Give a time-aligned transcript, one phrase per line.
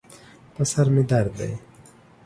[0.53, 1.53] په سر مې درد دی